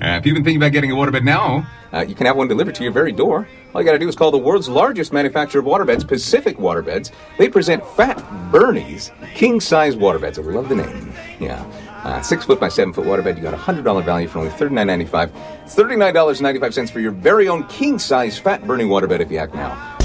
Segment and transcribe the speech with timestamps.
[0.00, 2.46] Uh, if you've been thinking about getting a waterbed now, uh, you can have one
[2.46, 3.48] delivered to your very door.
[3.74, 7.10] All you got to do is call the world's largest manufacturer of waterbeds, Pacific Waterbeds.
[7.36, 8.22] They present Fat
[8.52, 10.38] Bernie's king size waterbeds.
[10.38, 11.12] I love the name.
[11.40, 11.64] Yeah.
[12.04, 13.36] Uh, six foot by seven foot waterbed.
[13.36, 15.32] You got a hundred dollar value for only thirty nine ninety five.
[15.66, 19.18] Thirty nine dollars ninety five cents for your very own king size Fat Bernie waterbed
[19.18, 19.97] if you act now.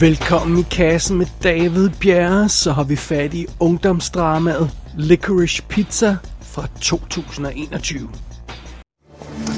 [0.00, 6.66] Velkommen i kassen med David Bjerre, så har vi fat i ungdomsdramaet Licorice Pizza fra
[6.80, 8.08] 2021.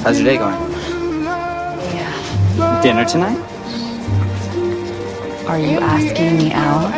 [0.04, 0.56] How's your day going?
[1.94, 2.82] Yeah.
[2.82, 3.38] Dinner tonight?
[5.48, 6.94] Are you asking me out?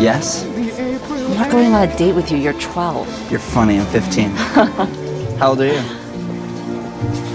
[0.00, 0.44] Yes.
[0.44, 2.38] I'm not going on a date with you.
[2.38, 3.30] You're 12.
[3.30, 3.78] You're funny.
[3.78, 4.30] I'm 15.
[5.38, 5.82] How old are you?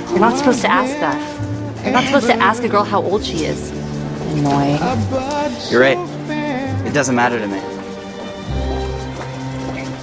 [0.09, 1.20] You're not supposed to ask that.
[1.84, 3.80] You're not supposed to ask a girl how old she is.
[4.31, 4.77] Annoying.
[5.70, 5.98] You're right.
[6.88, 7.59] It doesn't matter to me.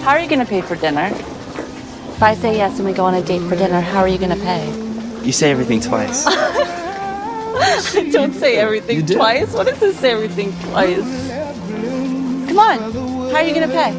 [0.03, 1.11] How are you going to pay for dinner?
[1.13, 4.19] If I say yes and we go on a date for dinner, how are you
[4.19, 4.67] going to pay?
[5.25, 6.25] You say everything twice.
[8.13, 9.53] Don't say everything twice.
[9.53, 11.29] What is this say everything twice?
[12.49, 12.79] Come on.
[13.31, 13.93] How are you going to pay?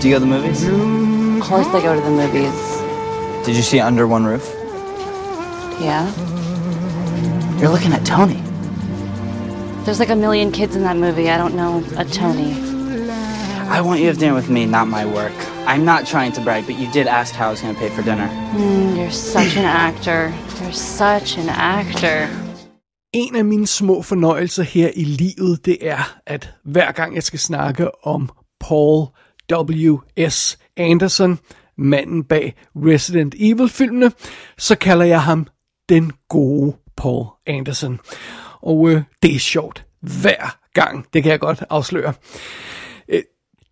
[0.00, 0.62] Do you go to the movies?
[0.64, 3.46] Of course I go to the movies.
[3.46, 4.48] Did you see Under One Roof?
[5.80, 6.10] Yeah.
[7.62, 8.42] You're looking at Tony.
[9.84, 11.30] There's like a million kids in that movie.
[11.30, 12.54] I don't know a Tony.
[13.68, 15.32] I want you to have dinner with me, not my work.
[15.64, 17.88] I'm not trying to brag, but you did ask how I was going to pay
[17.90, 18.28] for dinner.
[18.56, 20.34] Mm, you're such an actor.
[20.60, 22.28] You're such an actor.
[23.12, 27.38] En af mine små fornøjelser her i livet, det er, at hver gang jeg skal
[27.38, 28.28] snakke om
[28.60, 29.06] Paul
[29.52, 30.58] W.S.
[30.76, 31.38] Anderson,
[31.78, 34.12] manden bag Resident Evil-filmene,
[34.58, 35.46] så kalder jeg ham
[35.88, 38.00] den gode Paul Anderson.
[38.60, 42.12] Og øh, det er sjovt hver gang, det kan jeg godt afsløre.
[43.08, 43.22] Øh,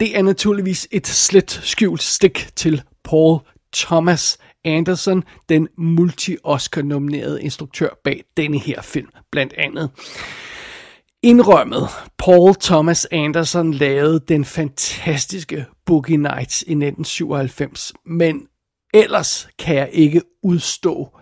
[0.00, 3.38] det er naturligvis et slet skjult stik til Paul
[3.74, 9.90] Thomas Anderson, den multi-Oscar-nominerede instruktør bag denne her film, blandt andet.
[11.22, 11.88] Indrømmet,
[12.18, 18.42] Paul Thomas Anderson lavede den fantastiske Boogie Nights i 1997, men
[18.94, 21.19] ellers kan jeg ikke udstå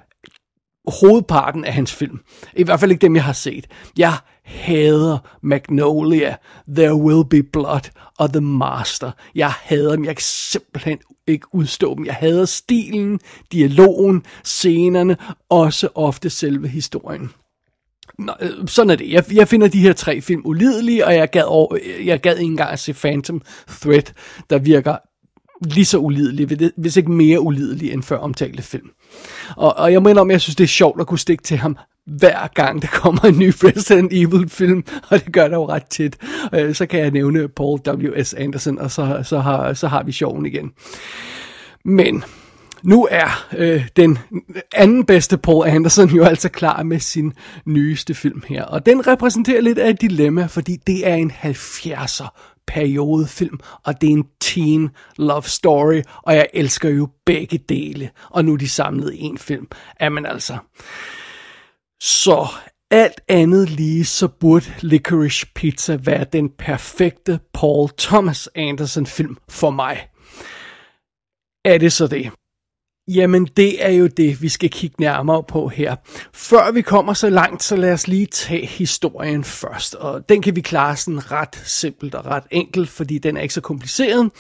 [0.90, 2.20] hovedparten af hans film.
[2.56, 3.66] I hvert fald ikke dem, jeg har set.
[3.98, 6.36] Jeg hader Magnolia,
[6.74, 9.10] There Will Be Blood og The Master.
[9.34, 10.04] Jeg hader dem.
[10.04, 12.06] Jeg kan simpelthen ikke udstå dem.
[12.06, 13.20] Jeg hader stilen,
[13.52, 15.16] dialogen, scenerne,
[15.50, 17.30] også ofte selve historien.
[18.18, 19.10] Nå, øh, sådan er det.
[19.10, 22.50] Jeg, jeg finder de her tre film ulidelige, og jeg gad, over, jeg gad ikke
[22.50, 24.12] engang at se Phantom Thread,
[24.50, 24.96] der virker
[25.64, 28.90] lige så ulidelig, hvis ikke mere ulidelig end før omtalte film.
[29.56, 31.76] Og, og jeg mener om, jeg synes, det er sjovt at kunne stikke til ham
[32.06, 35.86] hver gang der kommer en ny Resident Evil film, og det gør der jo ret
[35.86, 36.16] tit.
[36.54, 38.34] Øh, Så kan jeg nævne Paul W.S.
[38.34, 40.72] Anderson, og så, så, har, så har vi sjoven igen.
[41.84, 42.24] Men
[42.82, 44.18] nu er øh, den
[44.74, 47.32] anden bedste Paul Anderson jo altså klar med sin
[47.66, 48.64] nyeste film her.
[48.64, 54.08] Og den repræsenterer lidt af et dilemma, fordi det er en 70'er periodefilm, og det
[54.08, 58.10] er en teen love story, og jeg elsker jo begge dele.
[58.30, 59.68] Og nu er de samlet i en film.
[60.00, 60.58] Jamen altså.
[62.00, 62.46] Så
[62.90, 69.70] alt andet lige, så burde Licorice Pizza være den perfekte Paul Thomas Anderson film for
[69.70, 70.08] mig.
[71.64, 72.30] Er det så det?
[73.14, 75.96] Jamen, det er jo det, vi skal kigge nærmere på her.
[76.32, 79.94] Før vi kommer så langt, så lad os lige tage historien først.
[79.94, 83.54] Og den kan vi klare sådan ret simpelt og ret enkelt, fordi den er ikke
[83.54, 84.30] så kompliceret.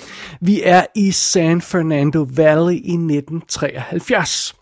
[0.40, 4.54] Vi er i San Fernando Valley i 1973.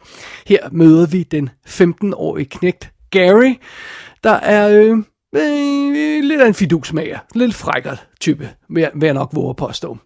[0.47, 3.55] Her møder vi den 15-årige knægt Gary,
[4.25, 4.99] der er øh,
[5.37, 7.19] øh, lidt af en fidusmager.
[7.35, 9.99] Lidt frækker type, vil jeg nok våge at påstå.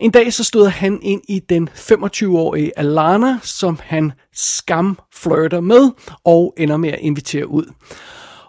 [0.00, 5.90] En dag så stod han ind i den 25-årige Alana, som han skamflirter med,
[6.24, 7.64] og ender med at invitere ud.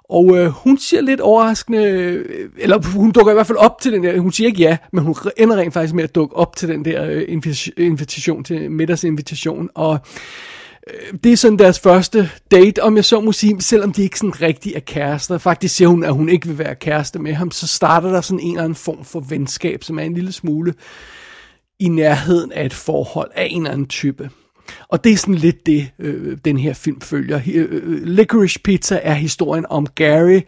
[0.09, 3.91] Og øh, hun siger lidt overraskende, øh, eller hun dukker i hvert fald op til
[3.91, 6.55] den der, hun siger ikke ja, men hun ender rent faktisk med at dukke op
[6.55, 7.39] til den der øh,
[7.77, 9.99] invitation, til middagsinvitation, og
[10.87, 14.19] øh, det er sådan deres første date, om jeg så må sige, selvom de ikke
[14.19, 15.37] sådan rigtig er kærester.
[15.37, 18.39] Faktisk siger hun, at hun ikke vil være kæreste med ham, så starter der sådan
[18.39, 20.73] en eller anden form for venskab, som er en lille smule
[21.79, 24.29] i nærheden af et forhold af en eller anden type.
[24.87, 27.39] Og det er sådan lidt det, øh, den her film følger.
[27.53, 30.41] Øh, øh, Licorice Pizza er historien om Gary,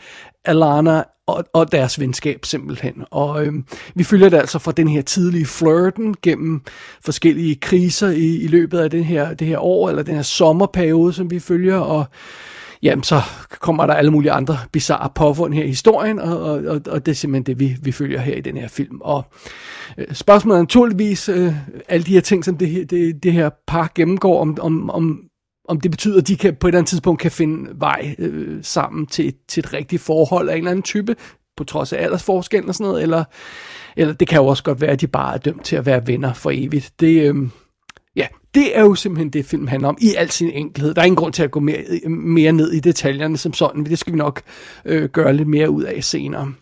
[0.45, 3.06] Alana og, og deres venskab simpelthen.
[3.12, 3.53] Og øh,
[3.95, 6.62] vi følger det altså fra den her tidlige flirten gennem
[7.06, 11.13] forskellige kriser i, i løbet af den her, det her år, eller den her sommerperiode,
[11.13, 12.06] som vi følger, og
[12.83, 17.06] jamen så kommer der alle mulige andre bizarre påfund her i historien, og, og, og,
[17.06, 19.01] det er simpelthen det, vi, vi følger her i den her film.
[19.01, 19.25] Og
[19.97, 21.53] øh, spørgsmålet er naturligvis, øh,
[21.88, 25.19] alle de her ting, som det her, det, det her par gennemgår, om, om, om,
[25.68, 28.57] om det betyder, at de kan, på et eller andet tidspunkt kan finde vej øh,
[28.62, 31.15] sammen til, til et rigtigt forhold af en eller anden type,
[31.57, 33.23] på trods af aldersforskellen og sådan noget, eller,
[33.97, 36.07] eller det kan jo også godt være, at de bare er dømt til at være
[36.07, 36.91] venner for evigt.
[37.00, 37.50] Det, øh,
[38.55, 40.94] det er jo simpelthen det, film handler om, i al sin enkelhed.
[40.94, 43.89] Der er ingen grund til at gå mere, mere ned i detaljerne som sådan, men
[43.91, 44.41] det skal vi nok
[44.85, 46.53] øh, gøre lidt mere ud af senere.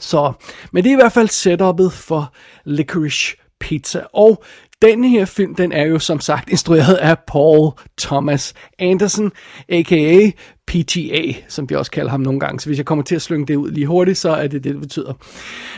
[0.00, 0.32] Så,
[0.72, 2.34] men det er i hvert fald setupet for
[2.64, 4.02] Licorice Pizza.
[4.12, 4.44] Og
[4.82, 9.32] denne her film, den er jo som sagt instrueret af Paul Thomas Anderson,
[9.68, 10.30] a.k.a.
[10.66, 12.60] PTA, som vi også kalder ham nogle gange.
[12.60, 14.64] Så hvis jeg kommer til at slynge det ud lige hurtigt, så er det det,
[14.64, 15.12] det betyder.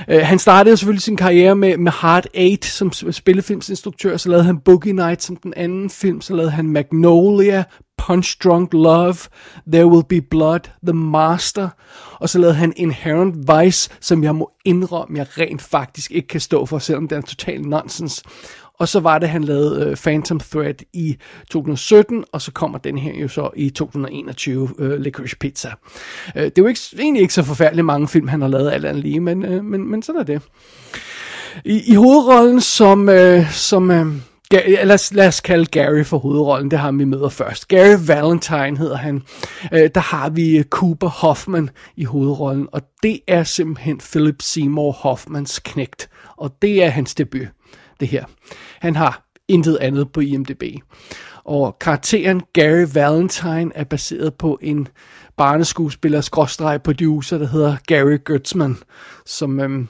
[0.09, 4.59] Uh, han startede selvfølgelig sin karriere med, med Hard Eight som spillefilmsinstruktør, så lavede han
[4.59, 7.65] Boogie Nights som den anden film, så lavede han Magnolia,
[7.99, 9.17] Punch Drunk Love,
[9.73, 11.69] There Will Be Blood, The Master,
[12.21, 16.41] og så lavede han Inherent Vice, som jeg må indrømme, jeg rent faktisk ikke kan
[16.41, 18.23] stå for, selvom det er total nonsens.
[18.79, 21.17] Og så var det, han lavede øh, Phantom Thread i
[21.51, 25.73] 2017, og så kommer den her jo så i 2021, øh, Licorice Pizza.
[26.37, 28.85] Øh, det er jo ikke, egentlig ikke så forfærdeligt mange film, han har lavet alt
[28.85, 30.43] andet lige, men, øh, men, men sådan er det.
[31.65, 34.07] I, i hovedrollen som, øh, som øh,
[34.51, 37.69] lad, os, lad os kalde Gary for hovedrollen, det har vi møder først.
[37.69, 39.23] Gary Valentine hedder han.
[39.73, 44.93] Øh, der har vi øh, Cooper Hoffman i hovedrollen, og det er simpelthen Philip Seymour
[44.93, 46.09] Hoffmans knægt.
[46.37, 47.49] Og det er hans debut,
[48.01, 48.25] det her.
[48.81, 50.63] Han har intet andet på IMDb.
[51.45, 54.89] Og karakteren Gary Valentine er baseret på en
[55.37, 58.77] barneskuespiller skråstreg producer, der hedder Gary Gertzman,
[59.27, 59.89] som øhm,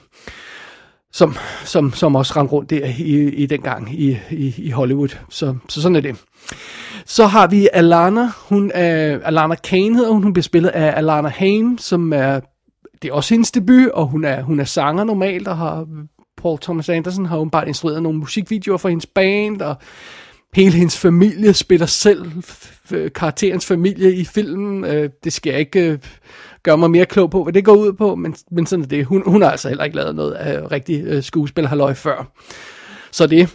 [1.11, 1.35] som,
[1.65, 5.17] som, som også rendte rundt der i, i den gang i, i, i Hollywood.
[5.29, 6.15] Så, så sådan er det.
[7.05, 11.29] Så har vi Alana, hun er, Alana Kane hedder hun, hun bliver spillet af Alana
[11.29, 12.39] Haim, som er,
[13.01, 15.87] det er også hendes debut, og hun er, hun er sanger normalt, og har,
[16.41, 19.75] Paul Thomas Anderson har åbenbart bare instrueret nogle musikvideoer for hendes band, og
[20.53, 22.31] hele hendes familie spiller selv
[22.91, 24.85] øh, karakterens familie i filmen.
[24.85, 25.99] Øh, det skal jeg ikke øh,
[26.63, 29.05] gøre mig mere klog på, hvad det går ud på, men, men sådan er det.
[29.05, 32.31] Hun, hun har altså heller ikke lavet noget af rigtig øh, skuespillerhalløj før.
[33.11, 33.49] Så det.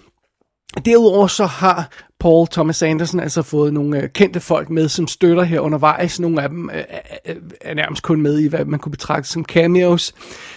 [0.84, 1.88] Derudover så har
[2.20, 6.20] Paul Thomas Anderson altså fået nogle øh, kendte folk med, som støtter her undervejs.
[6.20, 9.28] Nogle af dem øh, øh, øh, er nærmest kun med i, hvad man kunne betragte
[9.28, 10.14] som cameos.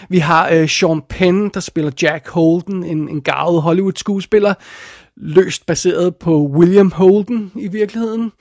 [0.08, 4.54] Vi har øh, Sean Penn, der spiller Jack Holden, en, en gavet Hollywood-skuespiller,
[5.16, 8.32] løst baseret på William Holden i virkeligheden.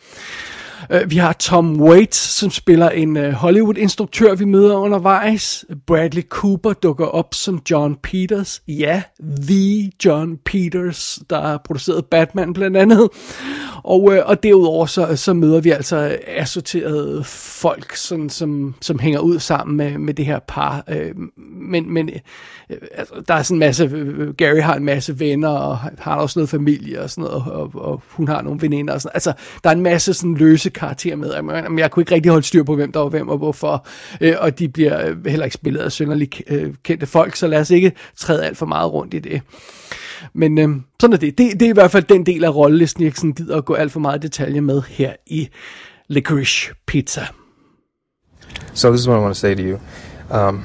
[0.89, 5.65] Øh, vi har Tom Waits, som spiller en øh, Hollywood-instruktør, vi møder undervejs.
[5.87, 8.61] Bradley Cooper dukker op som John Peters.
[8.67, 9.01] Ja,
[9.47, 13.09] The John Peters, der har produceret Batman blandt andet.
[13.83, 19.19] Og, øh, og derudover så, så møder vi altså assorterede folk, sådan, som, som hænger
[19.19, 20.83] ud sammen med, med det her par.
[21.61, 22.09] Men men
[22.91, 23.87] altså, der er sådan en masse...
[24.37, 27.91] Gary har en masse venner, og har også noget familie og sådan noget, og, og,
[27.91, 29.33] og hun har nogle veninder og sådan Altså,
[29.63, 31.41] der er en masse sådan løse karakter med.
[31.41, 33.87] Men jeg kunne ikke rigtig holde styr på, hvem der var hvem og hvorfor.
[34.21, 37.59] Øh, og de bliver øh, heller ikke spillet af synderligt øh, kendte folk, så lad
[37.59, 39.41] os ikke træde alt for meget rundt i det.
[40.33, 40.69] Men øh,
[40.99, 41.37] sådan er det.
[41.37, 41.59] det.
[41.59, 43.73] Det er i hvert fald den del af rollelisten, jeg ikke sådan gider at gå
[43.73, 45.49] alt for meget detaljer med her i
[46.07, 47.27] Licorice Pizza.
[48.73, 49.79] So this is what I want to say to you.
[50.29, 50.63] Um,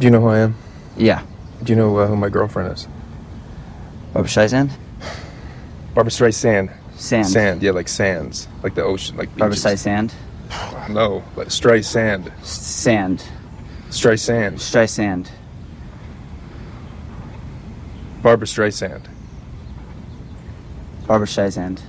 [0.00, 0.54] do you know who I am?
[0.98, 1.20] Yeah.
[1.66, 2.88] Do you know uh, who my girlfriend is?
[4.12, 4.70] Barbara Streisand?
[5.94, 6.68] Barbara Streisand.
[6.96, 7.26] Sand.
[7.26, 9.64] Sand, yeah, like sands, like the ocean, like Barbara beaches.
[9.84, 10.12] Streisand?
[10.90, 11.84] No, like Streisand.
[11.84, 12.32] Sand.
[12.40, 13.24] S- Sand.
[13.90, 14.54] Stray Streisand.
[14.54, 15.30] Streisand.
[18.22, 19.02] Barbara Streisand.
[21.06, 21.80] Barbara Streisand.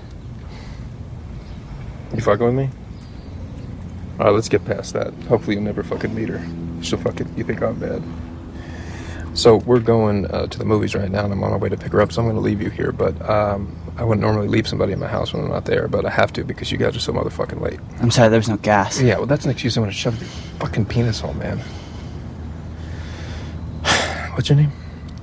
[2.14, 2.70] You fucking with me?
[4.20, 5.14] All right, let's get past that.
[5.28, 6.44] Hopefully, you'll never fucking meet her.
[6.82, 8.02] She'll fucking you think I'm bad.
[9.38, 11.78] So we're going uh, to the movies right now, and I'm on my way to
[11.78, 12.12] pick her up.
[12.12, 15.00] So I'm going to leave you here, but um, I wouldn't normally leave somebody in
[15.00, 17.14] my house when I'm not there, but I have to because you guys are so
[17.14, 17.80] motherfucking late.
[18.02, 19.00] I'm sorry, there was no gas.
[19.00, 20.28] Yeah, well, that's an excuse I'm going to shove your
[20.60, 21.60] fucking penis hole, man.
[24.34, 24.72] What's your name?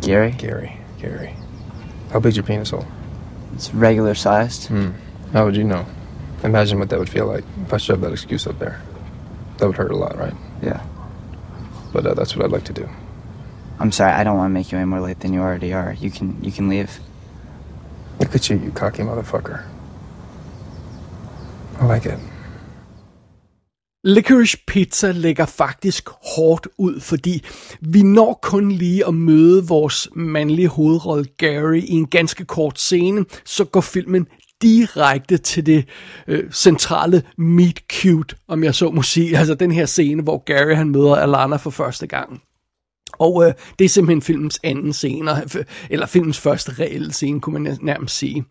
[0.00, 0.30] Gary?
[0.30, 0.78] Gary.
[1.00, 1.34] Gary.
[2.12, 2.86] How big's your penis hole?
[3.52, 4.68] It's regular sized.
[4.68, 4.92] Hmm.
[5.32, 5.84] How would you know?
[6.44, 8.80] Imagine what that would feel like if I shoved that excuse up there.
[9.58, 10.34] That would hurt a lot, right?
[10.62, 10.86] Yeah.
[11.92, 12.88] But uh, that's what I'd like to do.
[13.80, 15.92] I'm sorry, I don't want to make you any more late than you already are.
[16.00, 16.90] You can you can leave.
[18.20, 19.58] Look at you, you cocky motherfucker.
[21.80, 22.18] I like it.
[24.06, 27.44] Licorice Pizza lægger faktisk hårdt ud, fordi
[27.80, 33.24] vi når kun lige at møde vores mandlige hovedrolle Gary i en ganske kort scene,
[33.44, 34.26] så går filmen
[34.62, 35.88] direkte til det
[36.26, 39.38] øh, centrale meet cute, om jeg så må sige.
[39.38, 42.42] Altså den her scene, hvor Gary han møder Alana for første gang.
[43.18, 47.62] Og øh, det er simpelthen filmens anden scene, øh, eller filmens første reelle scene, kunne
[47.62, 48.44] man nærmest sige.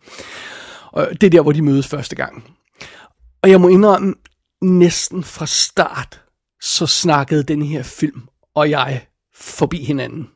[0.92, 2.44] Og det er der, hvor de mødes første gang.
[3.42, 4.14] Og jeg må indrømme,
[4.62, 6.22] næsten fra start,
[6.62, 8.22] så snakkede den her film
[8.54, 10.28] og jeg forbi hinanden.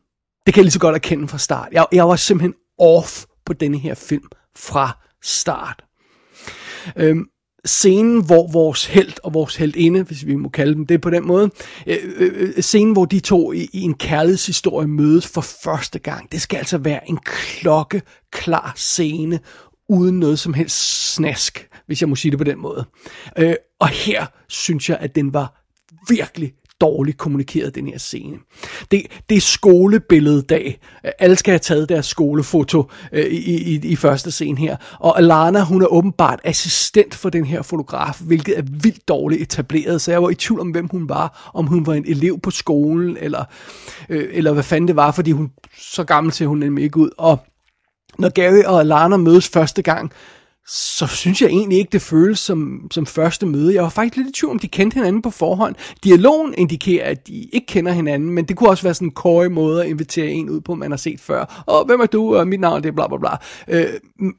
[0.46, 1.68] Det kan jeg lige så godt erkende fra start.
[1.72, 5.84] Jeg, jeg var simpelthen off på denne her film fra start.
[6.96, 7.26] Øhm,
[7.68, 11.26] scenen, hvor vores held og vores heldinde, hvis vi må kalde dem det på den
[11.26, 11.50] måde,
[11.86, 16.32] øh, øh, øh, scenen, hvor de to i, i en kærlighedshistorie mødes for første gang,
[16.32, 19.40] det skal altså være en klokke klar scene,
[19.88, 22.84] uden noget som helst snask, hvis jeg må sige det på den måde.
[23.38, 25.64] Øh, og her synes jeg, at den var
[26.08, 28.36] virkelig dårligt kommunikeret, den her scene.
[28.90, 30.80] Det, det er skolebillededag.
[31.18, 34.76] Alle skal have taget deres skolefoto øh, i, i, i første scene her.
[34.98, 40.00] Og Alana, hun er åbenbart assistent for den her fotograf, hvilket er vildt dårligt etableret.
[40.00, 41.50] Så jeg var i tvivl om, hvem hun var.
[41.54, 43.44] Om hun var en elev på skolen, eller,
[44.08, 47.10] øh, eller hvad fanden det var, fordi hun så gammel til, hun nemlig ikke ud.
[47.18, 47.38] Og
[48.18, 50.12] når Gary og Alana mødes første gang,
[50.70, 53.74] så synes jeg egentlig ikke, det føles som, som første møde.
[53.74, 55.74] Jeg var faktisk lidt i tvivl, om de kendte hinanden på forhånd.
[56.04, 59.48] Dialogen indikerer, at de ikke kender hinanden, men det kunne også være sådan en køje
[59.48, 61.64] måde at invitere en ud på, man har set før.
[61.66, 62.36] Og hvem er du?
[62.36, 63.30] Og mit navn det er bla bla bla.
[63.68, 63.86] Øh,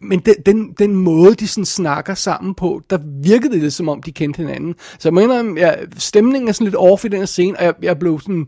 [0.01, 4.03] men den, den, den måde, de sådan snakker sammen på, der virkede det som om,
[4.03, 4.75] de kendte hinanden.
[4.99, 7.73] Så jeg mener, ja, stemningen er sådan lidt off i den her scene, og jeg,
[7.81, 8.47] jeg blev sådan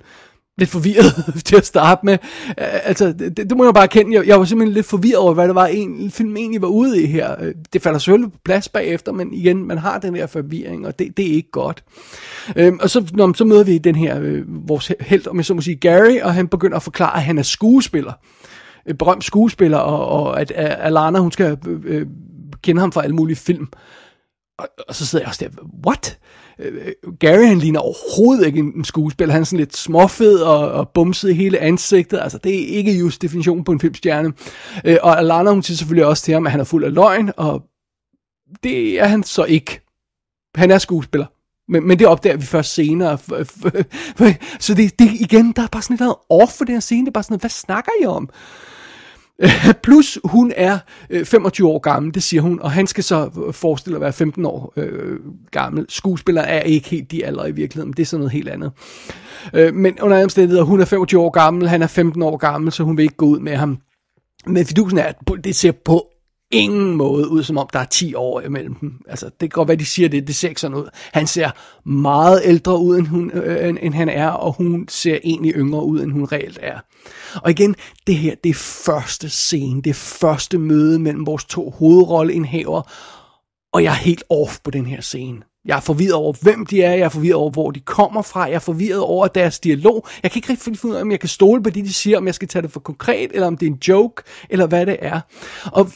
[0.62, 2.18] lidt forvirret til at starte med.
[2.58, 4.18] Altså, det, det må jeg bare kende.
[4.18, 7.04] Jeg, jeg var simpelthen lidt forvirret over, hvad det var, en film egentlig var ude
[7.04, 7.36] i her.
[7.40, 11.00] Øh, det falder selvfølgelig på plads bagefter, men igen, man har den her forvirring, og
[11.00, 11.84] det, det er ikke godt.
[12.56, 15.54] Øhm, og så, når, så møder vi den her, øh, vores held, om jeg så
[15.54, 18.14] må sige, Gary, og han begynder at forklare, at han er skuespiller.
[18.86, 22.08] Et berømt skuespiller, og, og at, at Alana, hun skal øh, øh,
[22.62, 23.68] kende ham fra alle mulige film.
[24.58, 26.18] Og, og så sidder jeg også der, what?
[26.62, 29.34] Øh, Gary han ligner overhovedet ikke en skuespiller.
[29.34, 32.20] Han er sådan lidt småfed og, og bumset i hele ansigtet.
[32.22, 34.34] Altså, det er ikke just definitionen på en filmstjerne.
[34.86, 37.32] Øh, og Alana, hun siger selvfølgelig også til ham, at han er fuld af løgn,
[37.38, 37.64] og
[38.64, 39.82] det er han så ikke.
[40.56, 41.26] Han er skuespiller.
[41.72, 43.18] Men, men det opdager vi først senere.
[44.60, 47.02] Så det, det igen, der er bare sådan lidt off for den her scene.
[47.02, 48.30] Det er bare sådan noget, hvad snakker I om?
[49.84, 50.78] Plus hun er
[51.10, 54.14] øh, 25 år gammel, det siger hun, og han skal så øh, forestille at være
[54.14, 55.20] 15 år øh,
[55.52, 55.86] gammel.
[55.90, 58.72] Skuespiller er ikke helt de aldre i virkeligheden, det er sådan noget helt andet.
[59.54, 62.84] Øh, men under omstændigheder, hun er 25 år gammel, han er 15 år gammel, så
[62.84, 63.78] hun vil ikke gå ud med ham.
[64.48, 66.11] Men fidusen er, at det ser på
[66.52, 68.94] ingen måde ud, som om der er 10 år imellem dem.
[69.08, 70.90] Altså, det kan godt være, de siger det, det ser ikke sådan ud.
[71.14, 71.50] Han ser
[71.90, 75.86] meget ældre ud, end, hun, øh, end, end han er, og hun ser egentlig yngre
[75.86, 76.80] ud, end hun reelt er.
[77.36, 77.76] Og igen,
[78.08, 78.54] det her, det er
[78.86, 82.82] første scene, det er første møde mellem vores to hovedrolleindhaver,
[83.74, 85.42] og jeg er helt off på den her scene.
[85.66, 88.42] Jeg er forvirret over, hvem de er, jeg er forvirret over, hvor de kommer fra,
[88.42, 90.08] jeg er forvirret over deres dialog.
[90.24, 92.18] Jeg kan ikke rigtig finde ud af, om jeg kan stole på det, de siger,
[92.18, 94.86] om jeg skal tage det for konkret, eller om det er en joke, eller hvad
[94.86, 95.20] det er.
[95.72, 95.92] Og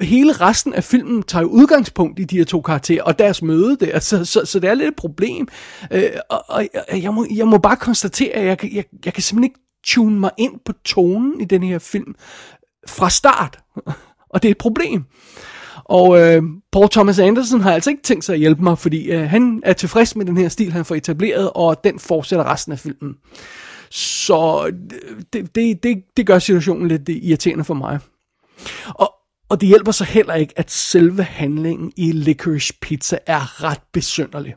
[0.00, 3.76] hele resten af filmen tager jo udgangspunkt i de her to karakterer og deres møde
[3.76, 5.48] der, så, så, så det er lidt et problem.
[5.90, 6.68] Øh, og og
[7.02, 10.30] jeg, må, jeg må bare konstatere, at jeg, jeg, jeg kan simpelthen ikke tune mig
[10.38, 12.14] ind på tonen i den her film
[12.88, 13.58] fra start.
[14.30, 15.04] Og det er et problem.
[15.84, 19.30] Og øh, Paul Thomas Anderson har altså ikke tænkt sig at hjælpe mig, fordi øh,
[19.30, 22.78] han er tilfreds med den her stil, han får etableret, og den fortsætter resten af
[22.78, 23.14] filmen.
[23.90, 24.72] Så øh,
[25.32, 27.98] det, det, det, det gør situationen lidt irriterende for mig.
[28.88, 29.17] Og,
[29.48, 34.54] og det hjælper så heller ikke, at selve handlingen i Licorice Pizza er ret besynderlig.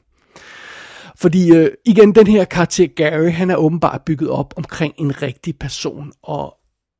[1.17, 5.59] Fordi øh, igen, den her karakter Gary, han er åbenbart bygget op omkring en rigtig
[5.59, 6.57] person, og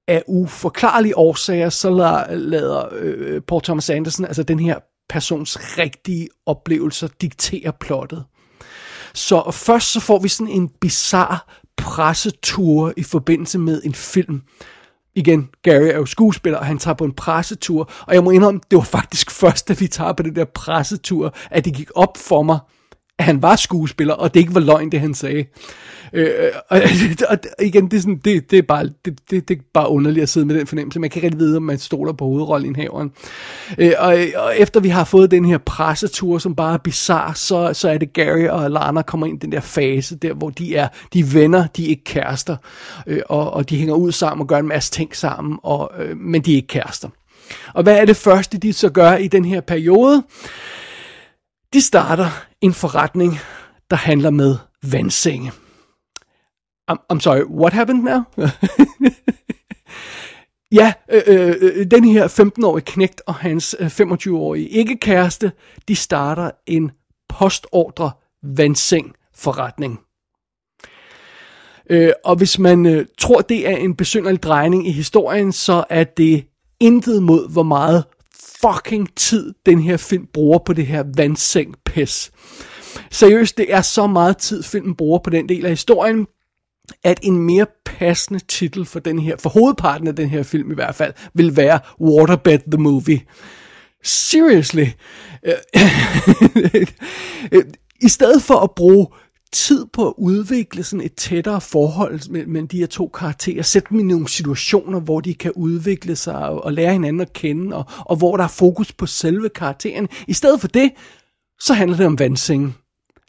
[0.08, 4.80] af uforklarlige årsager, så lader, lader øh, Paul Thomas Anderson, altså den her
[5.10, 8.24] persons rigtige oplevelser, diktere plottet.
[9.14, 11.40] Så først så får vi sådan en bizarre
[11.78, 14.42] pressetur i forbindelse med en film,
[15.16, 18.60] igen, Gary er jo skuespiller, og han tager på en pressetur, og jeg må indrømme,
[18.72, 22.18] det var faktisk først, da vi tager på den der pressetur, at det gik op
[22.18, 22.60] for mig,
[23.22, 25.46] at han var skuespiller, og det ikke var løgn, det han sagde.
[26.14, 26.82] Øh, og,
[27.30, 30.24] og, igen, det er, sådan, det, det, er bare, det, det, det er bare underligt
[30.24, 31.00] at sidde med den fornemmelse.
[31.00, 33.12] Man kan ikke rigtig vide, om man stoler på hovedrollen i haveren.
[33.78, 37.74] Øh, og, og efter vi har fået den her pressetur, som bare er bizarre, så,
[37.74, 40.76] så er det Gary og Lana kommer ind i den der fase, der hvor de
[40.76, 42.58] er de venner, de er ikke kærester.
[43.08, 46.18] Øh, og, og de hænger ud sammen og gør en masse ting sammen, og, øh,
[46.18, 47.10] men de er ikke kærester.
[47.74, 50.24] Og hvad er det første, de så gør i den her periode?
[51.74, 53.40] De starter en forretning,
[53.90, 55.52] der handler med vandsenge.
[56.92, 58.24] I'm, I'm sorry, what happened now?
[60.72, 65.52] Ja, øh, øh, den her 15-årige knægt og hans øh, 25-årige ikke-kæreste,
[65.88, 66.92] de starter en
[67.30, 68.12] postordre
[68.44, 70.00] vandseng forretning.
[71.90, 76.04] Øh, og hvis man øh, tror, det er en besynderlig drejning i historien, så er
[76.04, 76.46] det
[76.80, 78.04] intet mod, hvor meget
[78.62, 82.32] fucking tid den her film bruger på det her vandseng-pis.
[83.12, 86.28] Seriøst, det er så meget tid, filmen bruger på den del af historien,
[87.04, 90.76] at en mere passende titel for den her, for hovedparten af den her film i
[90.76, 93.22] hvert fald, vil være Waterbed the Movie.
[94.04, 94.86] Seriously.
[95.44, 95.54] Øh,
[98.02, 99.08] I stedet for at bruge
[99.54, 104.00] tid på at udvikle sådan et tættere forhold mellem de her to karakterer, sætte dem
[104.00, 107.86] i nogle situationer, hvor de kan udvikle sig og, og lære hinanden at kende, og,
[108.00, 110.08] og hvor der er fokus på selve karakteren.
[110.28, 110.92] I stedet for det,
[111.60, 112.76] så handler det om vandsingen.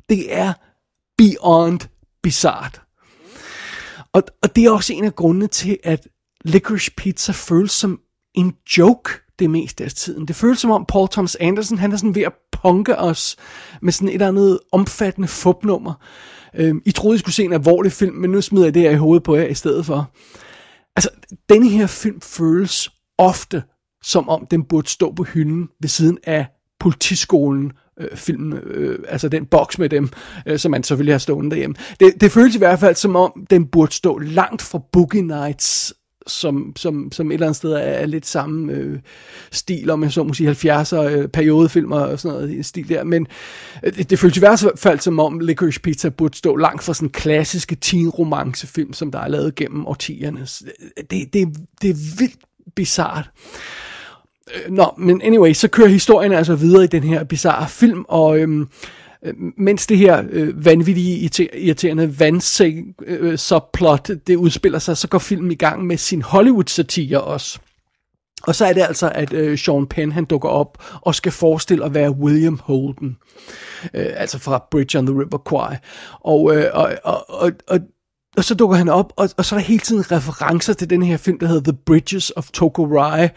[0.09, 0.53] Det er
[1.19, 1.81] beyond
[2.23, 2.83] bizart.
[4.13, 6.09] Og, og det er også en af grundene til, at
[6.45, 8.01] Licorice Pizza føles som
[8.35, 10.29] en joke det meste af tiden.
[10.29, 12.33] Det føles som om Paul Thomas Anderson, han er sådan ved at
[12.63, 13.37] punke os
[13.83, 15.95] med sådan et eller andet omfattende fupnummer.
[16.55, 18.91] Øhm, I troede, I skulle se en alvorlig film, men nu smider jeg det her
[18.91, 20.11] i hovedet på jer i stedet for.
[20.97, 21.11] Altså,
[21.49, 23.63] denne her film føles ofte
[24.03, 26.47] som om den burde stå på hylden ved siden af
[26.81, 30.09] politiskolen øh, film, øh, altså den boks med dem,
[30.47, 31.77] øh, som man selvfølgelig har stående derhjemme.
[32.01, 35.95] Det, det føles i hvert fald som om, den burde stå langt fra Boogie Nights,
[36.27, 38.99] som, som, som et eller andet sted er, er lidt samme øh,
[39.53, 43.05] stil, om jeg så må sige 70'er øh, periodefilmer og sådan noget i stil der,
[43.05, 43.27] men
[43.85, 46.95] øh, det, det føles i hvert fald som om Licorice Pizza burde stå langt fra
[46.95, 50.41] sådan klassiske teen romancefilm, som der er lavet gennem årtierne.
[50.41, 51.49] Øh, det, det,
[51.83, 52.41] det er vildt
[52.77, 53.31] bizart.
[54.55, 58.39] Øh, nå, men anyway, så kører historien altså videre i den her bizarre film, og
[58.39, 58.67] øhm, øh,
[59.25, 65.19] Øh, mens det her øh, vanvittige, irriterende vandseng øh, subplot, det udspiller sig, så går
[65.19, 67.59] filmen i gang med sin Hollywood-satire også.
[68.43, 71.85] Og så er det altså, at øh, Sean Penn han dukker op og skal forestille
[71.85, 73.17] at være William Holden.
[73.95, 75.77] Øh, altså fra Bridge on the River Kwai.
[76.21, 77.81] Og, øh, og, og, og, og
[78.37, 81.03] og så dukker han op, og, og så er der hele tiden referencer til den
[81.03, 83.29] her film, der hedder The Bridges of Tokorai,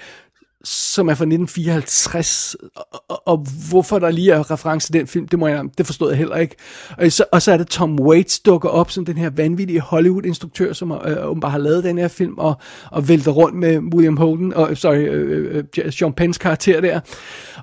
[0.65, 5.27] som er fra 1954, og, og, og hvorfor der lige er reference til den film,
[5.27, 6.55] det, må jeg, det forstod jeg heller ikke.
[6.97, 10.73] Og så, og så er det Tom Waits dukker op som den her vanvittige Hollywood-instruktør,
[10.73, 12.55] som øh, øh, åbenbart har lavet den her film, og,
[12.91, 16.99] og vælter rundt med William Holden, og sorry, øh, øh, øh Sean Penns karakter der.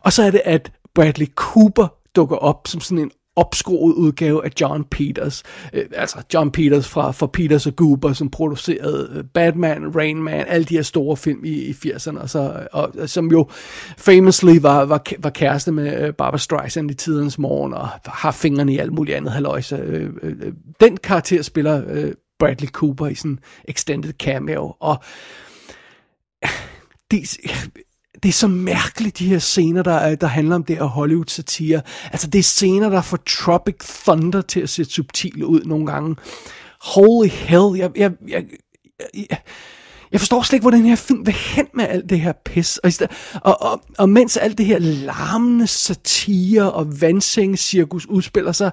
[0.00, 1.86] Og så er det, at Bradley Cooper
[2.16, 5.42] dukker op som sådan en opskroet udgave af John Peters.
[5.72, 10.44] Øh, altså John Peters fra, fra Peters og Goober, som producerede øh, Batman, Rain Man,
[10.48, 13.48] alle de her store film i, i 80'erne, og så, øh, og, øh, som jo
[13.98, 18.78] famously var, var, var kæreste med Barbara Streisand i tidens morgen, og har fingrene i
[18.78, 19.76] alt muligt andet halvøjse.
[19.76, 25.02] Øh, øh, den karakter spiller øh, Bradley Cooper i sådan extended cameo, og
[27.10, 27.36] det,
[28.22, 31.82] det er så mærkeligt, de her scener, der, der handler om det her Hollywood-satire.
[32.12, 36.16] Altså, det er scener, der får Tropic Thunder til at se subtile ud nogle gange.
[36.80, 38.44] Holy hell, jeg, jeg, jeg,
[39.14, 39.38] jeg,
[40.12, 42.78] jeg forstår slet ikke, hvor den her film vil hen med alt det her pis.
[42.78, 42.92] Og,
[43.42, 48.70] og, og, og mens alt det her larmende satire og vandsengscirkus udspiller sig,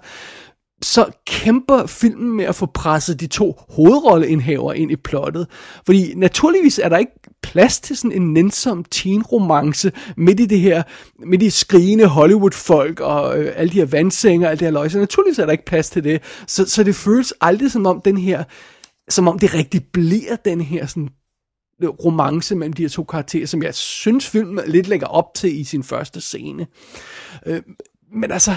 [0.81, 5.47] så kæmper filmen med at få presset de to hovedrolleindhaver ind i plottet.
[5.85, 7.18] Fordi naturligvis er der ikke
[7.51, 10.83] plads til sådan en nænsom teen-romance midt i det her,
[11.19, 14.91] midt i skrigende Hollywood-folk og øh, alle de her vandsenger og alt det her løg.
[14.91, 16.21] Så naturligvis er der ikke plads til det.
[16.47, 18.43] Så, så det føles aldrig som om den her,
[19.09, 21.09] som om det rigtig bliver den her sådan
[21.83, 25.59] øh, romance mellem de her to karakterer, som jeg synes filmen lidt lægger op til
[25.59, 26.67] i sin første scene.
[27.45, 27.62] Øh,
[28.13, 28.55] men altså,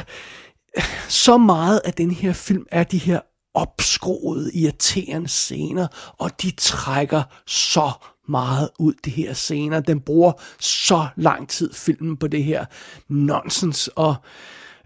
[1.08, 3.20] så meget af den her film er de her
[3.54, 5.86] opskroede, irriterende scener,
[6.18, 7.90] og de trækker så
[8.28, 9.80] meget ud, de her scener.
[9.80, 12.64] Den bruger så lang tid, filmen, på det her
[13.08, 14.14] nonsens, og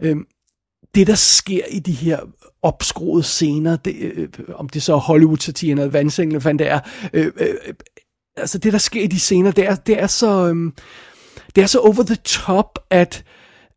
[0.02, 0.26] øhm,
[0.94, 2.20] det, der sker i de her
[2.62, 6.80] opskruede scener, det, øh, om det så er Hollywood-satiren eller vandsengen, hvad det er,
[7.12, 7.74] øh, øh, øh,
[8.36, 10.54] altså det, der sker i de scener, det er, det er så...
[10.54, 10.72] Øh,
[11.56, 13.24] det er så over the top, at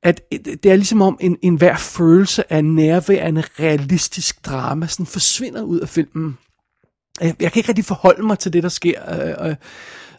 [0.03, 5.05] at øh, det er ligesom om en, en hver følelse af nærværende realistisk drama sådan
[5.05, 6.37] forsvinder ud af filmen.
[7.21, 9.13] Jeg, jeg kan ikke rigtig forholde mig til det, der sker.
[9.13, 9.55] Øh, øh,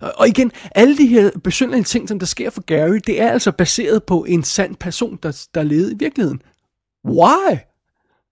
[0.02, 3.30] øh, og igen, alle de her besynderlige ting, som der sker for Gary, det er
[3.30, 6.42] altså baseret på en sand person, der, der levede i virkeligheden.
[7.08, 7.69] Why?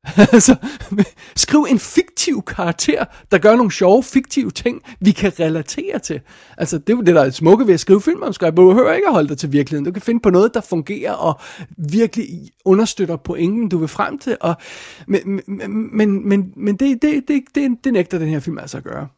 [0.32, 0.56] altså,
[1.36, 6.20] skriv en fiktiv karakter, der gør nogle sjove, fiktive ting, vi kan relatere til.
[6.58, 8.56] Altså, det er jo det, der er smukke ved at skrive filmmanuskript.
[8.56, 9.84] Du behøver ikke at holde dig til virkeligheden.
[9.84, 11.40] Du kan finde på noget, der fungerer og
[11.76, 12.28] virkelig
[12.64, 14.36] understøtter pointen, du vil frem til.
[14.40, 14.54] Og,
[15.06, 15.40] men
[15.92, 19.08] men, men, men det, det, det, det, det nægter den her film altså at gøre.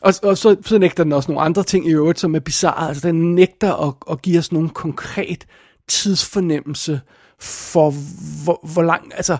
[0.00, 2.88] Og, og så, så nægter den også nogle andre ting i øvrigt, som er bizarre.
[2.88, 5.46] Altså, den nægter at, at give os nogen konkret
[5.88, 7.00] tidsfornemmelse
[7.38, 7.94] for,
[8.44, 9.12] hvor, hvor lang...
[9.14, 9.36] Altså,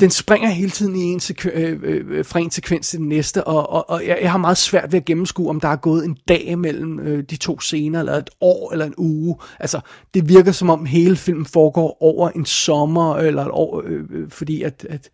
[0.00, 3.08] den springer hele tiden i en sekve, øh, øh, øh, fra en sekvens til den
[3.08, 5.76] næste, og, og, og jeg, jeg har meget svært ved at gennemskue, om der er
[5.76, 9.36] gået en dag mellem øh, de to scener, eller et år, eller en uge.
[9.60, 9.80] Altså,
[10.14, 14.30] det virker som om hele filmen foregår over en sommer, eller et år, øh, øh
[14.30, 15.10] fordi at, at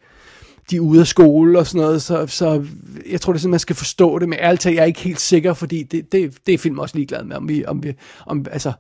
[0.71, 2.65] de er ude af skole og sådan noget, så, så
[3.11, 5.21] jeg tror, det er sådan, man skal forstå det, men ærligt jeg er ikke helt
[5.21, 7.95] sikker, fordi det, det, det er film også ligeglad med, om vi, om vi
[8.27, 8.73] om, altså,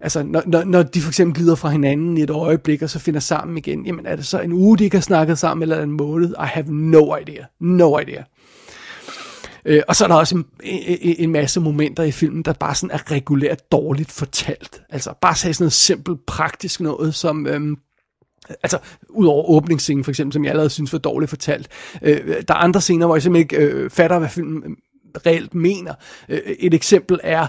[0.00, 2.98] Altså, når, når, når de for eksempel glider fra hinanden i et øjeblik, og så
[2.98, 5.82] finder sammen igen, jamen er det så en uge, de ikke har snakket sammen, eller
[5.82, 6.30] en måned?
[6.30, 7.44] I have no idea.
[7.60, 8.22] No idea.
[9.64, 12.74] Øh, og så er der også en, en, en masse momenter i filmen, der bare
[12.74, 14.82] sådan er regulært dårligt fortalt.
[14.90, 17.46] Altså bare sige sådan noget simpelt, praktisk noget, som...
[17.46, 17.76] Øhm,
[18.62, 18.78] Altså,
[19.08, 21.68] udover åbningsscenen for eksempel, som jeg allerede synes var dårligt fortalt.
[22.02, 24.76] Øh, der er andre scener, hvor jeg simpelthen ikke øh, fatter, hvad filmen
[25.26, 25.94] reelt mener.
[26.28, 27.46] Øh, et eksempel er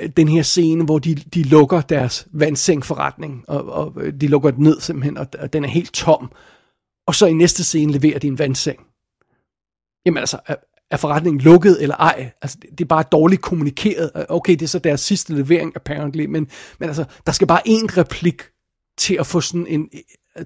[0.00, 4.50] øh, den her scene, hvor de, de lukker deres vandsengforretning, og, og øh, de lukker
[4.50, 6.32] den ned simpelthen, og, og den er helt tom.
[7.06, 8.78] Og så i næste scene leverer de en vandseng.
[10.06, 10.56] Jamen altså, er,
[10.90, 12.30] er forretningen lukket eller ej?
[12.42, 14.10] Altså, det er bare dårligt kommunikeret.
[14.28, 16.48] Okay, det er så deres sidste levering, apparently, men,
[16.78, 18.42] men altså, der skal bare en replik
[18.98, 19.88] til at få sådan en,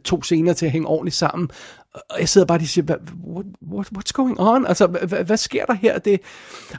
[0.04, 1.50] to scener til at hænge ordentligt sammen.
[1.94, 2.96] Og jeg sidder bare og siger,
[3.26, 4.66] what, what, what's going on?
[4.66, 5.98] Altså, hvad, hvad sker der her?
[5.98, 6.20] Det,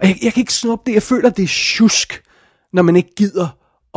[0.02, 0.94] og jeg, jeg kan ikke snuppe det.
[0.94, 2.24] Jeg føler, det er tjusk,
[2.74, 3.48] når man ikke gider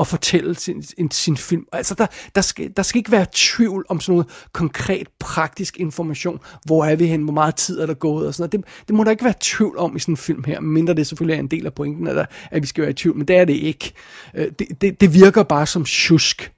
[0.00, 1.66] at fortælle sin, sin, sin film.
[1.72, 6.40] Altså, der, der, skal, der skal ikke være tvivl om sådan noget konkret, praktisk information.
[6.64, 7.22] Hvor er vi hen?
[7.22, 8.26] Hvor meget tid er der gået?
[8.26, 8.66] Og sådan noget.
[8.66, 11.06] Det, det må der ikke være tvivl om i sådan en film her, mindre det
[11.06, 13.28] selvfølgelig er en del af pointen, at, der, at vi skal være i tvivl, men
[13.28, 13.92] det er det ikke.
[14.34, 16.52] Øh, det, det, det virker bare som tjusk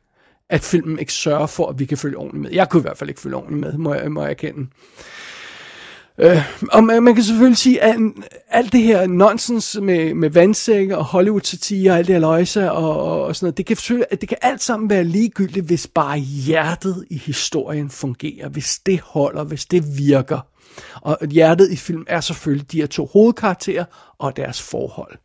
[0.53, 2.51] at filmen ikke sørger for, at vi kan følge ordentligt med.
[2.53, 4.67] Jeg kunne i hvert fald ikke følge ordentligt med, må jeg, må jeg erkende.
[6.19, 7.97] Øh, og man, man kan selvfølgelig sige, at
[8.49, 13.01] alt det her nonsens med, med vandsække og Hollywood-satire og alt det her løjse og,
[13.01, 16.19] og, og sådan noget, det kan, selvfølgelig, det kan alt sammen være ligegyldigt, hvis bare
[16.19, 20.47] hjertet i historien fungerer, hvis det holder, hvis det virker.
[20.95, 23.85] Og hjertet i film er selvfølgelig de her to hovedkarakterer
[24.19, 25.19] og deres forhold.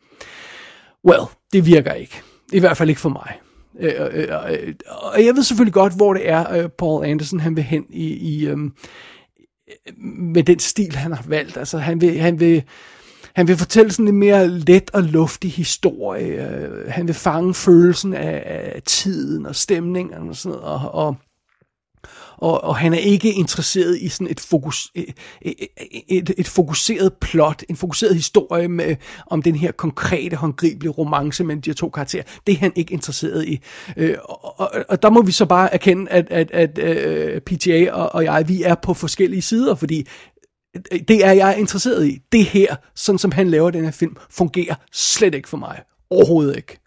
[1.05, 2.21] Well, det virker ikke.
[2.53, 3.37] I hvert fald ikke for mig.
[3.79, 7.39] Øh, øh, øh, øh, og jeg ved selvfølgelig godt, hvor det er, øh, Paul Anderson
[7.39, 8.57] han vil hen i, i øh,
[10.17, 11.57] med den stil, han har valgt.
[11.57, 12.63] Altså, han vil, han vil,
[13.35, 16.57] han vil fortælle sådan en mere let og luftig historie.
[16.57, 18.43] Øh, han vil fange følelsen af,
[18.75, 20.81] af tiden og stemningen og sådan noget.
[20.83, 21.15] Og, og
[22.37, 25.15] og, og han er ikke interesseret i sådan et, fokus, et,
[26.07, 28.95] et, et fokuseret plot, en fokuseret historie med,
[29.27, 32.23] om den her konkrete, håndgribelige romance mellem de her to karakterer.
[32.47, 33.59] Det er han ikke interesseret i.
[33.97, 36.79] Øh, og, og, og der må vi så bare erkende, at, at, at
[37.35, 40.07] uh, PTA og, og jeg, vi er på forskellige sider, fordi
[41.07, 42.19] det er jeg interesseret i.
[42.31, 45.81] Det her, sådan som han laver den her film, fungerer slet ikke for mig.
[46.09, 46.79] Overhovedet ikke.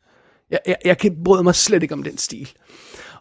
[0.51, 2.51] Jeg, jeg, jeg kan bryde mig slet ikke om den stil.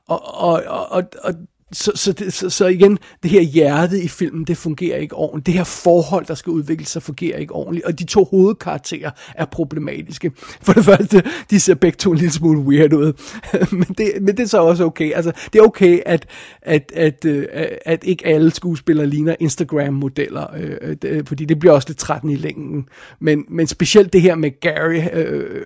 [0.08, 1.34] Og, og, og, og
[1.72, 5.46] så, så, det, så, så igen, det her hjerte i filmen, det fungerer ikke ordentligt.
[5.46, 7.86] Det her forhold, der skal udvikle sig, fungerer ikke ordentligt.
[7.86, 10.32] Og de to hovedkarakterer er problematiske.
[10.62, 13.14] For det første, de ser begge to en lille smule weird ud.
[13.76, 15.12] men, det, men det er så også okay.
[15.16, 16.26] Altså, det er okay, at,
[16.62, 17.48] at, at, at, øh,
[17.86, 20.48] at ikke alle skuespillere ligner Instagram-modeller.
[20.58, 22.86] Øh, det, fordi det bliver også lidt trættende i længden.
[23.20, 25.02] Men, men specielt det her med Gary...
[25.14, 25.66] Øh,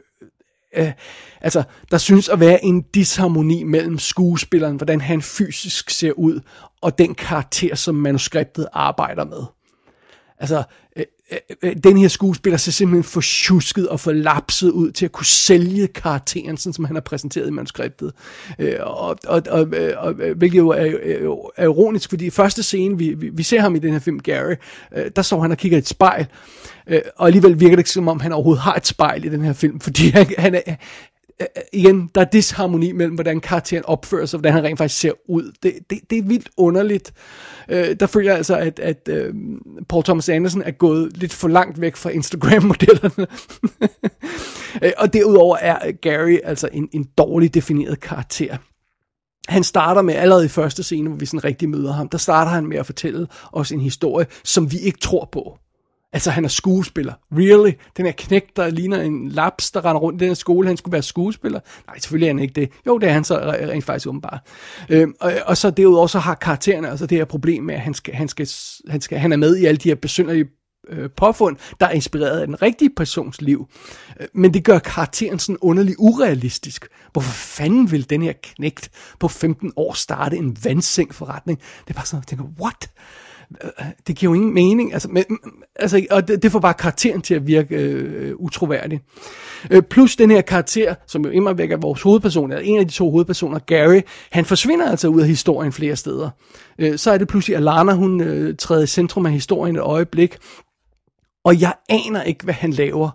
[0.75, 0.91] øh,
[1.41, 6.39] altså, der synes at være en disharmoni mellem skuespilleren, hvordan han fysisk ser ud,
[6.81, 9.43] og den karakter, som manuskriptet arbejder med.
[10.39, 10.63] Altså,
[11.31, 15.11] Øh, øh, den her skuespiller ser simpelthen for tjusket og for lapset ud til at
[15.11, 18.13] kunne sælge karakteren, sådan som han har præsenteret i manuskriptet.
[18.59, 22.97] Øh, og, og, og, og, hvilket jo er, er, er ironisk, fordi i første scene,
[22.97, 24.55] vi, vi, vi ser ham i den her film, Gary,
[24.95, 26.27] øh, der står han og kigger i et spejl,
[26.87, 29.41] øh, og alligevel virker det ikke som om, han overhovedet har et spejl i den
[29.41, 30.75] her film, fordi han, han er,
[31.41, 34.77] Øh, øh, igen, der er disharmoni mellem, hvordan karakteren opfører sig, og hvordan han rent
[34.77, 35.51] faktisk ser ud.
[35.63, 37.13] Det, det, det er vildt underligt.
[37.69, 39.33] Øh, der føler jeg altså, at, at øh,
[39.89, 43.27] Paul Thomas Anderson er gået lidt for langt væk fra Instagram-modellerne.
[44.83, 48.57] øh, og derudover er Gary altså en, en dårligt defineret karakter.
[49.47, 52.51] Han starter med, allerede i første scene, hvor vi sådan rigtig møder ham, der starter
[52.51, 55.57] han med at fortælle os en historie, som vi ikke tror på.
[56.13, 57.13] Altså, han er skuespiller.
[57.31, 57.71] Really?
[57.97, 60.77] Den her knæk, der ligner en laps, der render rundt i den her skole, han
[60.77, 61.59] skulle være skuespiller?
[61.87, 62.69] Nej, selvfølgelig er han ikke det.
[62.87, 64.39] Jo, det er han så rent faktisk åbenbart.
[64.89, 67.93] Øhm, og, og så derudover så har karaktererne altså det her problem med, at han,
[67.93, 68.47] skal, han, skal,
[68.89, 70.45] han, skal, han er med i alle de her besynderlige
[70.89, 73.67] øh, påfund, der er inspireret af den rigtige persons liv.
[74.19, 76.87] Øh, men det gør karakteren sådan underligt urealistisk.
[77.11, 81.59] Hvorfor fanden vil den her knægt på 15 år starte en vandsengforretning?
[81.59, 82.89] Det er bare sådan, at jeg tænker, what?
[83.63, 84.93] Øh, det giver jo ingen mening.
[84.93, 85.37] Altså, men, mm,
[85.75, 89.01] altså, og det, det får bare karakteren til at virke øh, utroværdig.
[89.71, 92.87] Øh, plus den her karakter, som jo immer væk er vores hovedperson, eller en af
[92.87, 96.29] de to hovedpersoner, Gary, han forsvinder altså ud af historien flere steder.
[96.79, 100.37] Øh, så er det pludselig Alana, hun øh, træder i centrum af historien et øjeblik,
[101.45, 103.09] og jeg aner ikke, hvad han laver,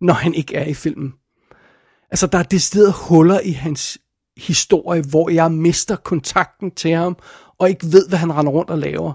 [0.00, 1.12] når han ikke er i filmen.
[2.10, 3.98] Altså, der er decideret huller i hans
[4.36, 7.16] historie, hvor jeg mister kontakten til ham,
[7.58, 9.12] og ikke ved, hvad han render rundt og laver.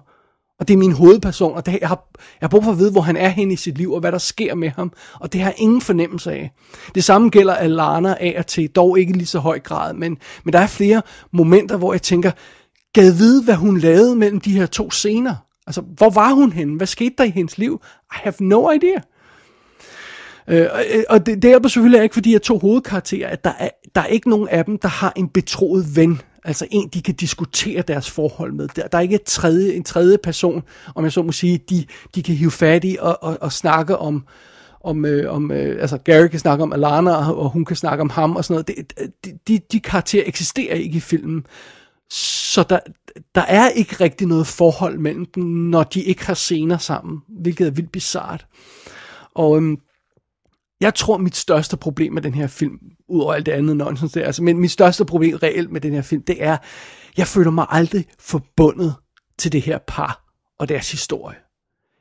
[0.59, 2.91] Og det er min hovedperson, og det, jeg, har, jeg har brug for at vide,
[2.91, 4.91] hvor han er henne i sit liv, og hvad der sker med ham.
[5.19, 6.51] Og det har jeg ingen fornemmelse af.
[6.95, 10.53] Det samme gælder Alana af og til, dog ikke lige så høj grad, men, men
[10.53, 12.31] der er flere momenter, hvor jeg tænker,
[12.93, 15.35] gad vide, hvad hun lavede mellem de her to scener.
[15.67, 16.77] Altså, hvor var hun henne?
[16.77, 17.81] Hvad skete der i hendes liv?
[18.13, 19.01] I have no idea.
[20.47, 20.67] Øh,
[21.09, 24.05] og det, det er selvfølgelig ikke fordi jeg to hovedkarakterer, at der er, der er
[24.05, 26.21] ikke nogen af dem, der har en betroet ven.
[26.47, 28.67] Altså en, de kan diskutere deres forhold med.
[28.75, 30.63] Der, der er ikke et tredje, en tredje person,
[30.95, 33.97] om jeg så må sige, de, de kan hive fat i og, og, og snakke
[33.97, 34.25] om,
[34.81, 38.09] om, øh, om øh, altså Gary kan snakke om Alana, og, hun kan snakke om
[38.09, 38.87] ham og sådan noget.
[38.97, 41.45] Det, de, de, de karakterer eksisterer ikke i filmen.
[42.09, 42.79] Så der,
[43.35, 47.67] der er ikke rigtig noget forhold mellem dem, når de ikke har scener sammen, hvilket
[47.67, 48.45] er vildt bizart.
[49.35, 49.77] Og øhm,
[50.81, 54.25] jeg tror, mit største problem med den her film, udover alt det andet nonsens der,
[54.25, 56.57] altså, men mit største problem reelt med den her film, det er,
[57.17, 58.95] jeg føler mig aldrig forbundet
[59.37, 60.23] til det her par
[60.59, 61.37] og deres historie.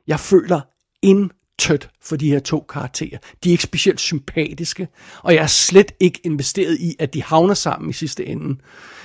[0.07, 0.61] Jeg føler
[1.01, 3.17] intet for de her to karakterer.
[3.43, 4.87] De er ikke specielt sympatiske,
[5.23, 8.57] og jeg er slet ikke investeret i, at de havner sammen i sidste ende.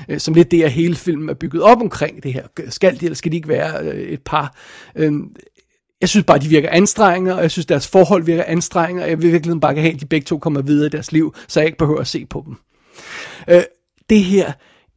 [0.08, 2.46] Øh, som lidt det, at hele filmen er bygget op omkring det her.
[2.68, 4.56] Skal de eller skal de ikke være øh, et par?
[4.96, 5.12] Øh,
[6.02, 9.22] jeg synes bare, de virker anstrengende, og jeg synes, deres forhold virker anstrengende, og jeg
[9.22, 11.66] vil virkelig bare have, at de begge to kommer videre i deres liv, så jeg
[11.66, 12.56] ikke behøver at se på dem.
[13.48, 13.62] Øh,
[14.10, 14.52] det her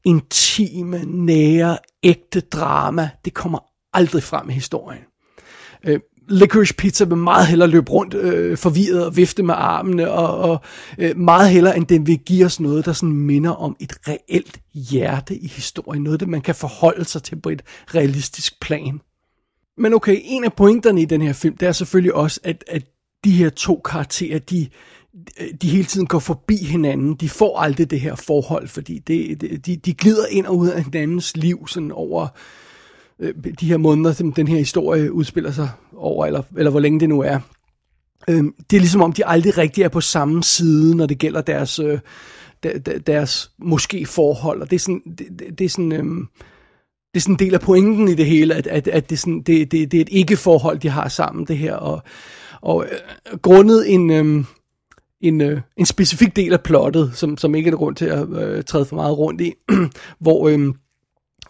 [0.05, 3.59] intime, nære, ægte drama, det kommer
[3.93, 5.01] aldrig frem i historien.
[5.83, 10.51] Øh, Licorice Pizza vil meget hellere løbe rundt øh, forvirret og vifte med armene, og,
[10.51, 10.61] og
[10.97, 14.59] øh, meget hellere end den vil give os noget, der sådan minder om et reelt
[14.73, 16.03] hjerte i historien.
[16.03, 17.61] Noget, der man kan forholde sig til på et
[17.95, 19.01] realistisk plan.
[19.77, 22.83] Men okay, en af pointerne i den her film, det er selvfølgelig også, at, at
[23.23, 24.67] de her to karakterer, de,
[25.61, 27.15] de hele tiden går forbi hinanden.
[27.15, 30.83] De får aldrig det her forhold, fordi det, de, de glider ind og ud af
[30.83, 32.27] hinandens liv sådan over
[33.19, 36.99] øh, de her måneder, som den her historie udspiller sig over, eller, eller hvor længe
[36.99, 37.39] det nu er.
[38.29, 41.41] Øh, det er ligesom om, de aldrig rigtig er på samme side, når det gælder
[41.41, 41.99] deres, øh,
[43.07, 46.25] deres måske forhold, og det er sådan, det, det er sådan øh,
[47.15, 49.41] det er sådan en del af pointen i det hele, at, at, at det, sådan,
[49.41, 51.73] det, det, det er et ikke-forhold, de har sammen, det her.
[51.73, 52.03] Og,
[52.61, 54.45] og øh, grundet en, øh,
[55.21, 58.63] en, øh, en specifik del af plottet, som, som ikke er grund til at øh,
[58.63, 59.53] træde for meget rundt i,
[60.19, 60.49] hvor...
[60.49, 60.73] Øh,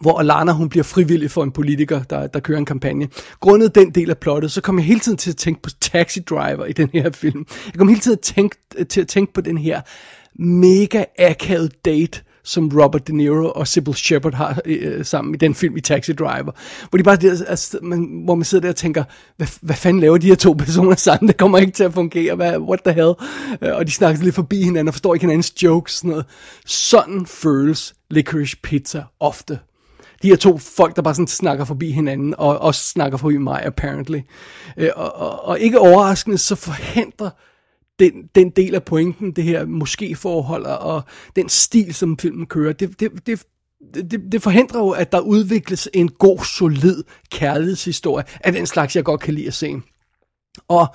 [0.02, 3.08] hvor Alana hun bliver frivillig for en politiker, der, der kører en kampagne.
[3.40, 6.20] Grundet den del af plottet, så kommer jeg hele tiden til at tænke på Taxi
[6.20, 7.46] Driver i den her film.
[7.66, 9.82] Jeg kommer hele tiden til at tænke, til at tænke på den her
[10.40, 15.38] mega akavet date, som Robert De Niro og Sybil Shepard har øh, øh, sammen i
[15.38, 16.52] den film i Taxi Driver.
[16.90, 19.04] Hvor, de bare, altså, man, hvor man sidder der og tænker,
[19.38, 21.28] hvad, hvad fanden laver de her to personer sammen?
[21.28, 22.36] Det kommer ikke til at fungere.
[22.36, 23.14] Hvad, what the hell?
[23.62, 25.94] Øh, og de snakker lidt forbi hinanden og forstår ikke hinandens jokes.
[25.94, 26.26] Sådan, noget.
[26.66, 29.60] sådan føles Licorice Pizza ofte
[30.22, 33.66] de her to folk, der bare sådan snakker forbi hinanden, og også snakker forbi mig,
[33.66, 34.20] apparently.
[34.78, 37.30] Øh, og, og, og ikke overraskende, så forhindrer
[38.00, 41.04] den, den del af pointen, det her måske forhold og
[41.36, 43.44] den stil, som filmen kører, det, det, det,
[43.94, 49.04] det, det forhindrer jo, at der udvikles en god, solid kærlighedshistorie af den slags, jeg
[49.04, 49.76] godt kan lide at se.
[50.68, 50.88] Og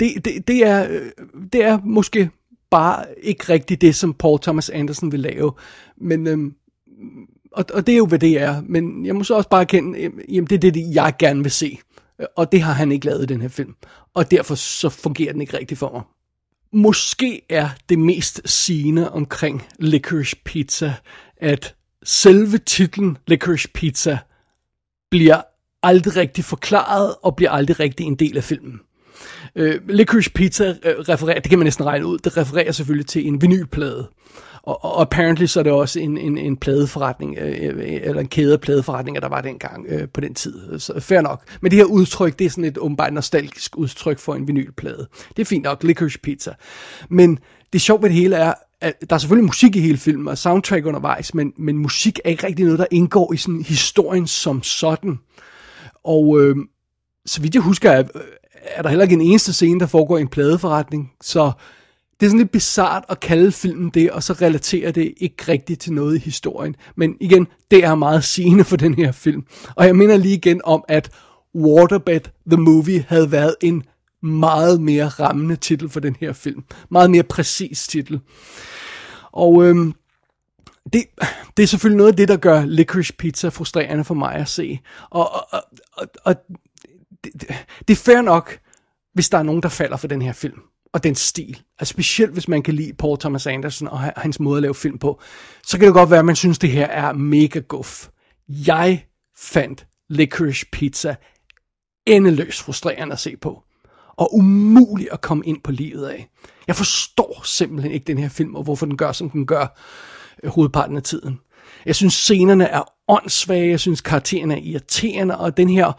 [0.00, 1.10] det, det, det, er, øh,
[1.52, 2.30] det er måske
[2.70, 5.52] bare ikke rigtigt det, som Paul Thomas Anderson vil lave.
[5.96, 6.54] Men, øhm,
[7.52, 8.62] og, og det er jo, hvad det er.
[8.66, 11.52] Men jeg må så også bare erkende, øhm, jamen det er det, jeg gerne vil
[11.52, 11.78] se.
[12.36, 13.74] Og det har han ikke lavet i den her film.
[14.14, 16.02] Og derfor så fungerer den ikke rigtigt for mig.
[16.72, 20.94] Måske er det mest sigende omkring Licorice Pizza,
[21.36, 24.18] at selve titlen Licorice Pizza
[25.10, 25.42] bliver
[25.82, 28.80] aldrig rigtig forklaret og bliver aldrig rigtig en del af filmen.
[29.54, 33.26] Øh, Licorice Pizza øh, refererer, det kan man næsten regne ud, det refererer selvfølgelig til
[33.26, 34.08] en vinylplade.
[34.68, 38.28] Og, og apparently så er det også en, en, en pladeforretning, øh, øh, eller en
[38.28, 40.78] kæde af pladeforretninger, der var dengang øh, på den tid.
[40.78, 41.42] Så fair nok.
[41.60, 45.08] Men det her udtryk, det er sådan et åbenbart nostalgisk udtryk for en vinylplade.
[45.36, 46.52] Det er fint nok, licorice pizza.
[47.10, 47.38] Men
[47.72, 50.38] det sjove ved det hele er, at der er selvfølgelig musik i hele filmen, og
[50.38, 54.62] soundtrack undervejs, men, men musik er ikke rigtig noget, der indgår i sådan historien som
[54.62, 55.18] sådan.
[56.04, 56.56] Og øh,
[57.26, 58.04] så vidt jeg husker, er,
[58.64, 61.52] er der heller ikke en eneste scene, der foregår i en pladeforretning, så
[62.20, 65.80] det er sådan lidt bizart at kalde filmen det, og så relaterer det ikke rigtigt
[65.80, 66.76] til noget i historien.
[66.96, 69.46] Men igen, det er meget sigende for den her film.
[69.76, 71.10] Og jeg minder lige igen om, at
[71.54, 73.82] Waterbed The Movie havde været en
[74.22, 76.64] meget mere rammende titel for den her film.
[76.90, 78.20] Meget mere præcis titel.
[79.32, 79.94] Og øhm,
[80.92, 81.04] det,
[81.56, 84.78] det er selvfølgelig noget af det, der gør Licorice Pizza frustrerende for mig at se.
[85.10, 86.36] Og, og, og, og
[87.24, 87.32] det,
[87.88, 88.58] det er fair nok,
[89.14, 90.60] hvis der er nogen, der falder for den her film
[90.92, 91.62] og den stil.
[91.78, 94.98] Altså specielt hvis man kan lide Paul Thomas Anderson og hans måde at lave film
[94.98, 95.20] på,
[95.66, 98.08] så kan det godt være, at man synes, det her er mega guf.
[98.48, 99.04] Jeg
[99.36, 101.14] fandt Licorice Pizza
[102.06, 103.62] endeløst frustrerende at se på.
[104.16, 106.28] Og umuligt at komme ind på livet af.
[106.66, 109.78] Jeg forstår simpelthen ikke den her film, og hvorfor den gør, som den gør
[110.42, 111.40] øh, hovedparten af tiden.
[111.86, 115.92] Jeg synes, scenerne er åndssvage, jeg synes, karaktererne er irriterende, og den her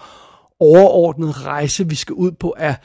[0.60, 2.76] overordnede rejse, vi skal ud på, er,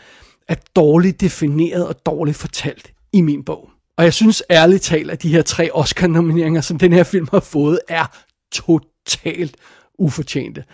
[0.48, 3.70] er dårligt defineret og dårligt fortalt i min bog.
[3.96, 7.40] Og jeg synes ærligt talt, at de her tre Oscar-nomineringer, som den her film har
[7.40, 8.06] fået, er
[8.52, 9.56] totalt
[9.98, 10.64] ufortjente.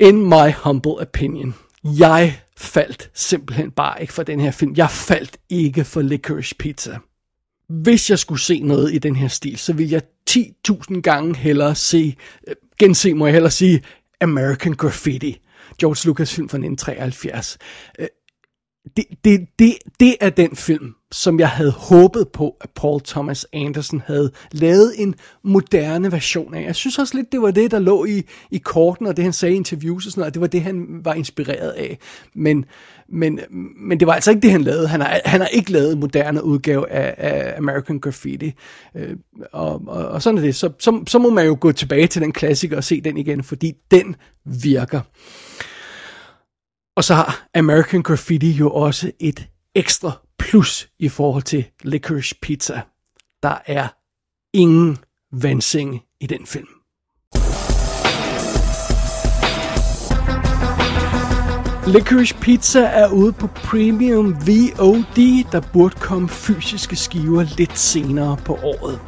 [0.00, 1.54] In my humble opinion.
[1.84, 4.74] Jeg faldt simpelthen bare ikke for den her film.
[4.76, 6.98] Jeg faldt ikke for Licorice Pizza.
[7.68, 11.74] Hvis jeg skulle se noget i den her stil, så ville jeg 10.000 gange hellere
[11.74, 12.16] se,
[12.48, 13.82] øh, gense må jeg hellere sige,
[14.20, 15.40] American Graffiti.
[15.80, 17.58] George Lucas film fra 1973
[18.96, 23.46] det, det, det, det er den film, som jeg havde håbet på, at Paul Thomas
[23.52, 26.62] Anderson havde lavet en moderne version af.
[26.62, 29.32] Jeg synes også lidt, det var det, der lå i, i korten, og det han
[29.32, 31.98] sagde i interviews og sådan noget, det var det, han var inspireret af.
[32.34, 32.64] Men,
[33.08, 33.40] men,
[33.76, 34.88] men det var altså ikke det, han lavede.
[34.88, 38.52] Han har, han har ikke lavet en moderne udgave af, af American Graffiti.
[38.94, 39.16] Øh,
[39.52, 40.54] og, og, og sådan er det.
[40.54, 43.44] Så, så, så må man jo gå tilbage til den klassiker og se den igen,
[43.44, 45.00] fordi den virker.
[46.98, 52.80] Og så har American Graffiti jo også et ekstra plus i forhold til Licorice Pizza.
[53.42, 53.88] Der er
[54.52, 54.98] ingen
[55.32, 56.66] vandsing i den film.
[61.86, 68.54] Licorice Pizza er ude på Premium VOD, der burde komme fysiske skiver lidt senere på
[68.54, 69.00] året.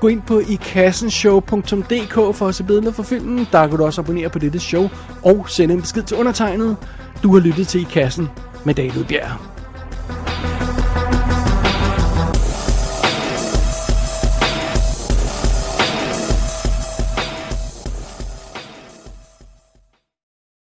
[0.00, 3.46] Gå ind på ikassenshow.dk for at se billeder for filmen.
[3.52, 4.88] Der kan du også abonnere på dette show
[5.22, 6.76] og sende en besked til undertegnet.
[7.24, 8.28] Du har lyttet til I Kassen
[8.64, 9.53] med David Bjerg.